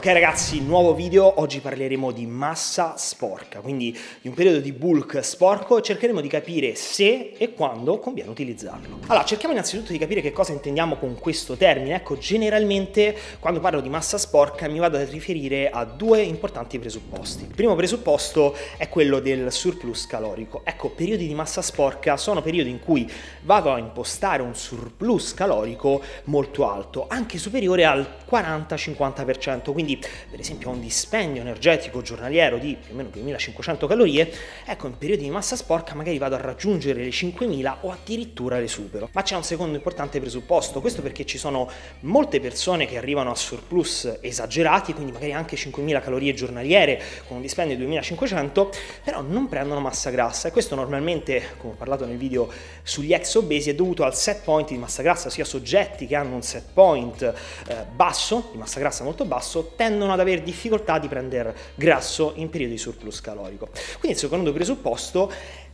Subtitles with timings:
[0.00, 5.24] Ok ragazzi, nuovo video, oggi parleremo di massa sporca, quindi di un periodo di bulk
[5.24, 9.00] sporco e cercheremo di capire se e quando conviene utilizzarlo.
[9.08, 11.96] Allora, cerchiamo innanzitutto di capire che cosa intendiamo con questo termine.
[11.96, 17.42] Ecco, generalmente quando parlo di massa sporca mi vado a riferire a due importanti presupposti.
[17.42, 20.60] Il primo presupposto è quello del surplus calorico.
[20.62, 23.10] Ecco, periodi di massa sporca sono periodi in cui
[23.42, 30.40] vado a impostare un surplus calorico molto alto, anche superiore al 40-50%, quindi quindi per
[30.40, 34.30] esempio ho un dispendio energetico giornaliero di più o meno 2500 calorie,
[34.66, 38.68] ecco in periodi di massa sporca magari vado a raggiungere le 5000 o addirittura le
[38.68, 39.08] supero.
[39.12, 41.70] Ma c'è un secondo importante presupposto, questo perché ci sono
[42.00, 47.42] molte persone che arrivano a surplus esagerati, quindi magari anche 5000 calorie giornaliere con un
[47.42, 48.70] dispendio di 2500,
[49.04, 52.50] però non prendono massa grassa e questo normalmente, come ho parlato nel video
[52.82, 56.34] sugli ex obesi, è dovuto al set point di massa grassa, ossia soggetti che hanno
[56.34, 61.06] un set point eh, basso, di massa grassa molto basso, tendono ad avere difficoltà di
[61.06, 63.68] prendere grasso in periodi di surplus calorico.
[64.00, 65.30] Quindi il secondo presupposto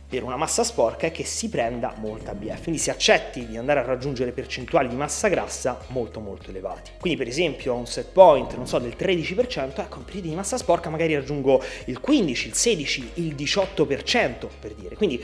[0.07, 3.79] per una massa sporca è che si prenda molta BF, quindi si accetti di andare
[3.79, 6.91] a raggiungere percentuali di massa grassa molto molto elevati.
[6.99, 10.35] Quindi per esempio a un set point, non so, del 13%, ecco, in periodi di
[10.35, 14.95] massa sporca magari raggiungo il 15, il 16, il 18% per dire.
[14.95, 15.23] Quindi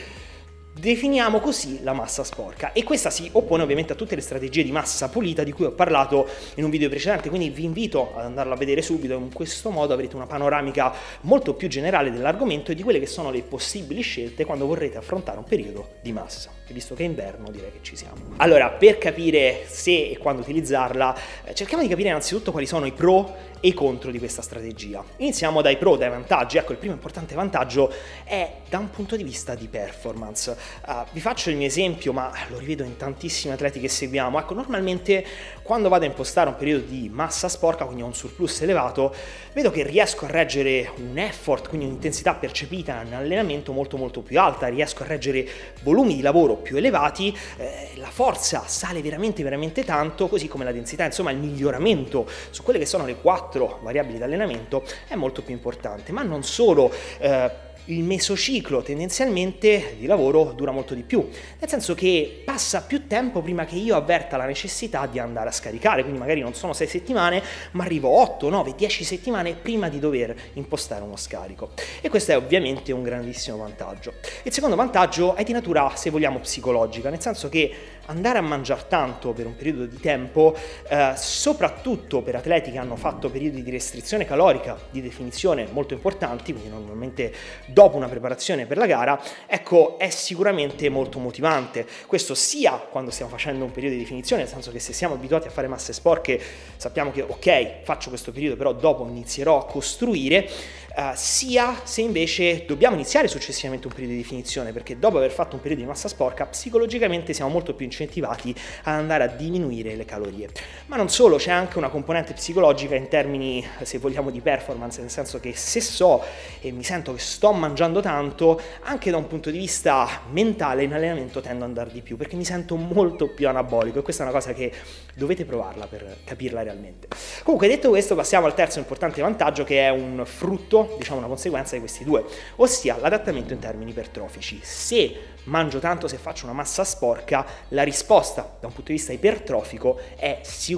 [0.82, 4.72] Definiamo così la massa sporca e questa si oppone ovviamente a tutte le strategie di
[4.72, 8.54] massa pulita di cui ho parlato in un video precedente, quindi vi invito ad andarlo
[8.54, 12.82] a vedere subito, in questo modo avrete una panoramica molto più generale dell'argomento e di
[12.82, 16.50] quelle che sono le possibili scelte quando vorrete affrontare un periodo di massa.
[16.66, 18.16] E visto che è inverno direi che ci siamo.
[18.38, 22.92] Allora, per capire se e quando utilizzarla, eh, cerchiamo di capire innanzitutto quali sono i
[22.92, 25.04] pro e i contro di questa strategia.
[25.18, 26.58] Iniziamo dai pro, dai vantaggi.
[26.58, 30.58] Ecco, il primo importante vantaggio è da un punto di vista di performance.
[30.86, 34.40] Uh, vi faccio il mio esempio, ma lo rivedo in tantissimi atleti che seguiamo.
[34.40, 35.26] Ecco, normalmente
[35.62, 39.14] quando vado a impostare un periodo di massa sporca, quindi ho un surplus elevato,
[39.54, 44.40] vedo che riesco a reggere un effort, quindi un'intensità percepita in allenamento molto molto più
[44.40, 45.48] alta, riesco a reggere
[45.84, 50.72] volumi di lavoro più elevati, eh, la forza sale veramente veramente tanto, così come la
[50.72, 55.16] densità, insomma il miglioramento su quelle che sono le quattro quattro variabili di allenamento è
[55.16, 56.92] molto più importante, ma non solo.
[57.20, 61.28] Eh, il mesociclo tendenzialmente di lavoro dura molto di più,
[61.60, 65.52] nel senso che passa più tempo prima che io avverta la necessità di andare a
[65.52, 67.42] scaricare, quindi magari non sono 6 settimane,
[67.72, 71.72] ma arrivo 8, 9, 10 settimane prima di dover impostare uno scarico.
[72.02, 74.14] E questo è ovviamente un grandissimo vantaggio.
[74.44, 77.74] Il secondo vantaggio è di natura, se vogliamo, psicologica, nel senso che
[78.06, 80.56] andare a mangiare tanto per un periodo di tempo,
[80.88, 86.52] eh, soprattutto per atleti che hanno fatto periodi di restrizione calorica di definizione molto importanti,
[86.52, 87.34] quindi normalmente
[87.72, 91.86] dopo una preparazione per la gara, ecco, è sicuramente molto motivante.
[92.08, 95.48] Questo sia quando stiamo facendo un periodo di definizione, nel senso che se siamo abituati
[95.48, 96.40] a fare masse sporche,
[96.78, 100.50] sappiamo che ok, faccio questo periodo, però dopo inizierò a costruire
[100.96, 105.56] uh, sia se invece dobbiamo iniziare successivamente un periodo di definizione, perché dopo aver fatto
[105.56, 108.54] un periodo di massa sporca, psicologicamente siamo molto più incentivati
[108.84, 110.50] ad andare a diminuire le calorie.
[110.88, 115.10] Ma non solo, c'è anche una componente psicologica in termini, se vogliamo, di performance, nel
[115.10, 116.24] senso che se so
[116.60, 120.94] e mi sento che sto mangiando tanto, anche da un punto di vista mentale in
[120.94, 124.26] allenamento tendo ad andare di più, perché mi sento molto più anabolico e questa è
[124.26, 124.74] una cosa che
[125.16, 127.08] dovete provarla per capirla realmente.
[127.44, 131.76] Comunque detto questo passiamo al terzo importante vantaggio che è un frutto diciamo, una conseguenza
[131.76, 132.26] di questi due,
[132.58, 134.60] ossia l'adattamento in termini ipertrofici.
[134.62, 135.16] Se
[135.46, 140.00] mangio tanto, se faccio una massa sporca, la risposta da un punto di vista ipertrofico
[140.16, 140.71] è sicuramente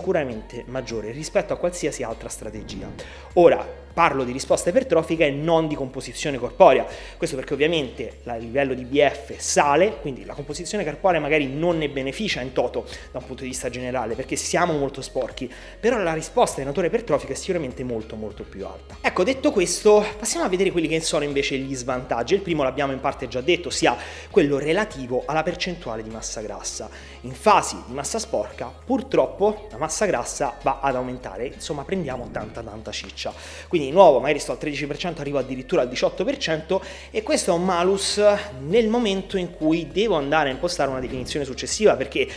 [0.67, 2.89] maggiore rispetto a qualsiasi altra strategia.
[3.33, 6.85] Ora, parlo di risposta ipertrofica e non di composizione corporea.
[7.17, 11.89] Questo perché ovviamente il livello di BF sale, quindi la composizione corporea magari non ne
[11.89, 16.13] beneficia in toto da un punto di vista generale, perché siamo molto sporchi, però la
[16.13, 18.97] risposta di natura ipertrofica è sicuramente molto molto più alta.
[19.01, 22.33] Ecco, detto questo, passiamo a vedere quelli che sono invece gli svantaggi.
[22.33, 23.95] Il primo l'abbiamo in parte già detto, sia
[24.29, 26.89] quello relativo alla percentuale di massa grassa.
[27.21, 32.61] In fasi di massa sporca, purtroppo la massa grassa va ad aumentare, insomma prendiamo tanta
[32.61, 33.33] tanta ciccia.
[33.67, 36.79] Quindi quindi di nuovo magari sto al 13%, arrivo addirittura al 18%
[37.11, 38.21] e questo è un malus
[38.61, 42.27] nel momento in cui devo andare a impostare una definizione successiva perché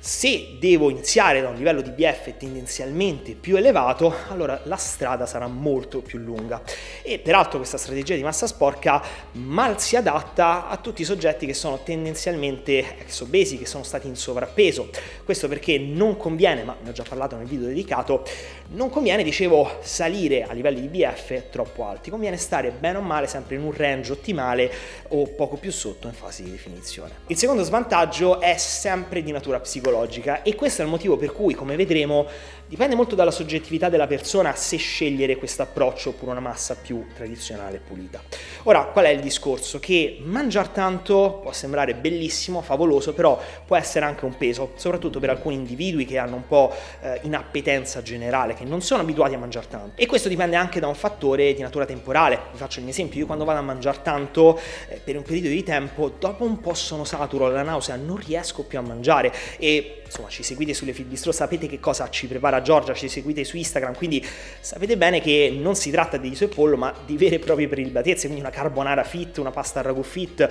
[0.00, 5.48] se devo iniziare da un livello di BF tendenzialmente più elevato, allora la strada sarà
[5.48, 6.62] molto più lunga.
[7.02, 9.02] E peraltro questa strategia di massa sporca
[9.32, 14.06] mal si adatta a tutti i soggetti che sono tendenzialmente ex obesi, che sono stati
[14.06, 14.88] in sovrappeso.
[15.24, 18.24] Questo perché non conviene, ma ne ho già parlato nel video dedicato,
[18.68, 23.26] non conviene, dicevo, salire a livelli di BF troppo alti, conviene stare bene o male
[23.26, 24.72] sempre in un range ottimale
[25.08, 27.10] o poco più sotto in fase di definizione.
[27.26, 31.32] Il secondo svantaggio è sempre di natura psicologica psicologica e questo è il motivo per
[31.32, 32.26] cui, come vedremo,
[32.68, 37.76] Dipende molto dalla soggettività della persona se scegliere questo approccio oppure una massa più tradizionale
[37.76, 38.20] e pulita.
[38.64, 39.78] Ora, qual è il discorso?
[39.78, 45.30] Che mangiare tanto può sembrare bellissimo, favoloso, però può essere anche un peso, soprattutto per
[45.30, 46.70] alcuni individui che hanno un po'
[47.00, 49.98] eh, inappetenza generale, che non sono abituati a mangiare tanto.
[49.98, 52.38] E questo dipende anche da un fattore di natura temporale.
[52.52, 54.60] Vi faccio mio esempio, io quando vado a mangiare tanto
[54.90, 58.64] eh, per un periodo di tempo, dopo un po' sono saturo, la nausea, non riesco
[58.64, 62.57] più a mangiare e insomma ci seguite sulle Fit Bistro, sapete che cosa ci prepara
[62.62, 64.24] Giorgia, ci seguite su Instagram, quindi
[64.60, 67.68] sapete bene che non si tratta di riso e pollo, ma di vere e proprie
[67.68, 70.48] prelibatezze, quindi una carbonara fit, una pasta al ragù fit,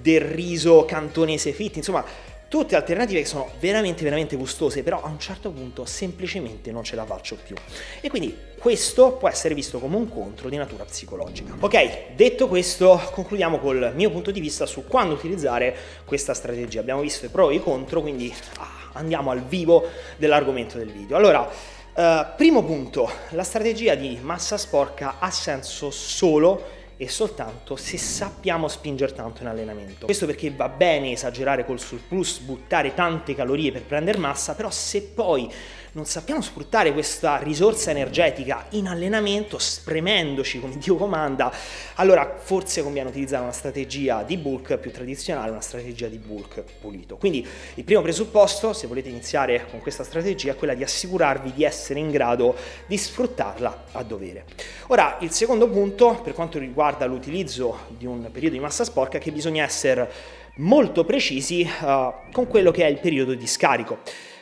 [0.00, 2.04] del riso cantonese fit, insomma
[2.50, 6.96] tutte alternative che sono veramente veramente gustose, però a un certo punto semplicemente non ce
[6.96, 7.54] la faccio più.
[8.00, 11.54] E quindi questo può essere visto come un contro di natura psicologica.
[11.60, 16.80] Ok, detto questo, concludiamo col mio punto di vista su quando utilizzare questa strategia.
[16.80, 21.16] Abbiamo visto i pro e i contro, quindi ah, andiamo al vivo dell'argomento del video.
[21.16, 26.64] Allora, Uh, primo punto, la strategia di massa sporca ha senso solo
[26.96, 30.04] e soltanto se sappiamo spingere tanto in allenamento.
[30.04, 35.02] Questo perché va bene esagerare col surplus, buttare tante calorie per prendere massa, però se
[35.02, 35.52] poi
[35.92, 41.52] non sappiamo sfruttare questa risorsa energetica in allenamento, spremendoci come Dio comanda,
[41.94, 47.16] allora forse conviene utilizzare una strategia di bulk più tradizionale, una strategia di bulk pulito.
[47.16, 51.64] Quindi il primo presupposto, se volete iniziare con questa strategia, è quella di assicurarvi di
[51.64, 52.54] essere in grado
[52.86, 54.44] di sfruttarla a dovere.
[54.88, 59.20] Ora, il secondo punto, per quanto riguarda l'utilizzo di un periodo di massa sporca, è
[59.20, 63.98] che bisogna essere molto precisi uh, con quello che è il periodo di scarico.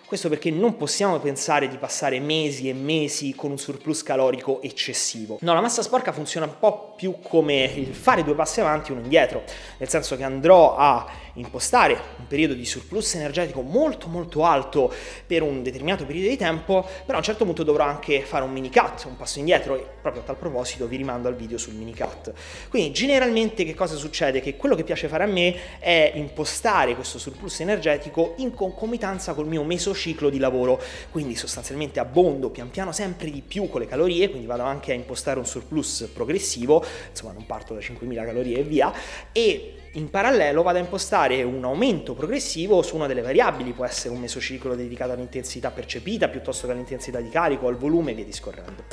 [0.08, 5.37] Questo perché non possiamo pensare di passare mesi e mesi con un surplus calorico eccessivo.
[5.43, 8.95] No, la massa sporca funziona un po' più come il fare due passi avanti e
[8.95, 9.45] uno indietro,
[9.77, 14.93] nel senso che andrò a impostare un periodo di surplus energetico molto molto alto
[15.25, 18.50] per un determinato periodo di tempo, però a un certo punto dovrò anche fare un
[18.50, 21.75] mini cut, un passo indietro e proprio a tal proposito vi rimando al video sul
[21.75, 22.33] mini cut.
[22.69, 24.41] Quindi generalmente che cosa succede?
[24.41, 29.47] Che quello che piace fare a me è impostare questo surplus energetico in concomitanza col
[29.47, 34.29] mio mesociclo di lavoro, quindi sostanzialmente abbondo pian piano sempre di più con le calorie,
[34.29, 38.62] quindi vado anche a impostare un surplus progressivo, insomma non parto da 5.000 calorie e
[38.62, 38.93] via,
[39.32, 44.14] e in parallelo vado a impostare un aumento progressivo su una delle variabili, può essere
[44.14, 48.85] un mesociclo dedicato all'intensità percepita piuttosto che all'intensità di carico, al volume e via discorrendo.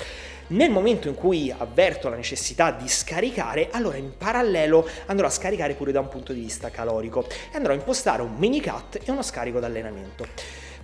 [0.48, 5.74] Nel momento in cui avverto la necessità di scaricare, allora in parallelo andrò a scaricare
[5.74, 9.12] pure da un punto di vista calorico e andrò a impostare un mini cut e
[9.12, 10.28] uno scarico d'allenamento.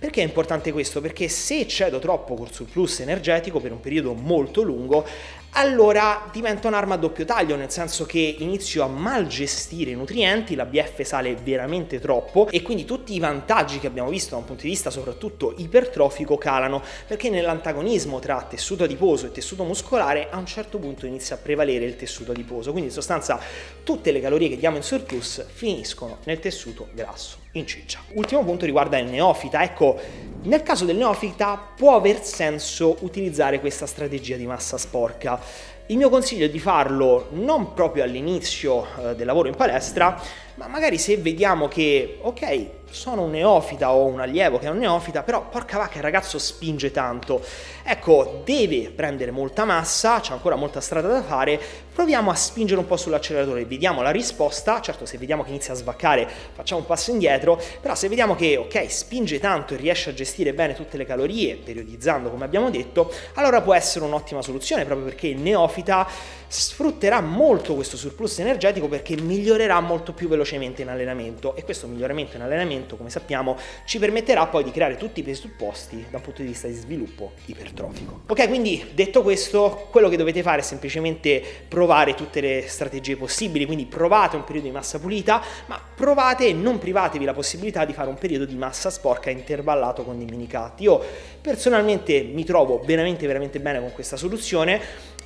[0.00, 1.00] Perché è importante questo?
[1.00, 5.06] Perché se eccedo troppo col surplus energetico per un periodo molto lungo,
[5.54, 10.54] allora diventa un'arma a doppio taglio, nel senso che inizio a mal gestire i nutrienti,
[10.54, 14.44] la BF sale veramente troppo e quindi tutti i vantaggi che abbiamo visto da un
[14.44, 20.38] punto di vista soprattutto ipertrofico calano, perché nell'antagonismo tra tessuto adiposo e tessuto muscolare a
[20.38, 23.38] un certo punto inizia a prevalere il tessuto adiposo, quindi in sostanza
[23.82, 28.00] tutte le calorie che diamo in surplus finiscono nel tessuto grasso in ciccia.
[28.14, 29.98] Ultimo punto riguarda il neofita, ecco,
[30.44, 35.40] nel caso del neofita può aver senso utilizzare questa strategia di massa sporca.
[35.86, 40.20] Il mio consiglio è di farlo non proprio all'inizio eh, del lavoro in palestra,
[40.54, 44.78] ma magari se vediamo che, ok, sono un neofita o un allievo che è un
[44.78, 47.42] neofita, però porca vacca il ragazzo spinge tanto.
[47.82, 51.60] Ecco, deve prendere molta massa, c'è ancora molta strada da fare,
[51.92, 55.76] proviamo a spingere un po' sull'acceleratore, vediamo la risposta, certo se vediamo che inizia a
[55.76, 60.14] svaccare facciamo un passo indietro, però se vediamo che ok, spinge tanto e riesce a
[60.14, 65.06] gestire bene tutte le calorie, periodizzando come abbiamo detto, allora può essere un'ottima soluzione proprio
[65.06, 66.06] perché il neofita
[66.46, 72.36] sfrutterà molto questo surplus energetico perché migliorerà molto più velocemente in allenamento e questo miglioramento
[72.36, 76.42] in allenamento, come sappiamo, ci permetterà poi di creare tutti i presupposti da un punto
[76.42, 78.22] di vista di sviluppo ipertrofico.
[78.26, 83.64] Ok, quindi detto questo, quello che dovete fare è semplicemente provare tutte le strategie possibili,
[83.64, 87.92] quindi provate un periodo di massa pulita, ma provate e non privatevi la possibilità di
[87.92, 90.40] fare un periodo di massa sporca intervallato con dei mini.
[90.78, 91.00] Io
[91.40, 94.80] personalmente mi trovo veramente veramente bene con questa soluzione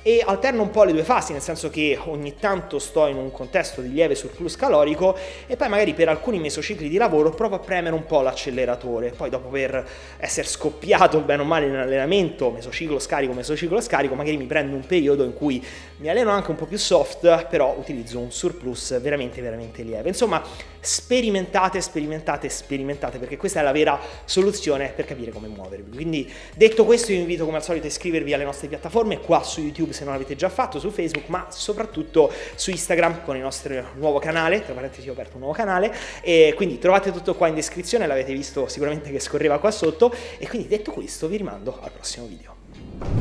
[0.07, 3.29] e alterno un po' le due fasi, nel senso che ogni tanto sto in un
[3.29, 7.59] contesto di lieve surplus calorico e poi magari per alcuni mesocicli di lavoro provo a
[7.59, 9.85] premere un po' l'acceleratore, poi dopo per
[10.15, 14.85] essere scoppiato bene o male in allenamento, mesociclo scarico, mesociclo scarico, magari mi prendo un
[14.85, 15.61] periodo in cui
[15.97, 20.07] mi alleno anche un po' più soft, però utilizzo un surplus veramente veramente lieve.
[20.07, 20.41] Insomma,
[20.79, 25.93] sperimentate, sperimentate, sperimentate perché questa è la vera soluzione per capire come muovervi.
[25.93, 29.43] Quindi detto questo io vi invito come al solito a iscrivervi alle nostre piattaforme qua
[29.43, 33.41] su YouTube se non l'avete già fatto, su Facebook, ma soprattutto su Instagram con il
[33.41, 37.47] nostro nuovo canale, tra parentesi ho aperto un nuovo canale, e quindi trovate tutto qua
[37.47, 41.79] in descrizione, l'avete visto sicuramente che scorreva qua sotto, e quindi detto questo vi rimando
[41.81, 43.16] al prossimo video.